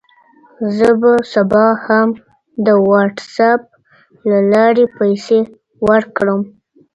زه 0.75 0.89
به 1.01 1.11
سبا 1.31 1.65
هم 1.85 2.09
د 2.65 2.67
وټساپ 2.87 3.61
له 4.29 4.39
لارې 4.51 4.85
پیسې 4.97 5.39
ورکړم. 5.87 6.41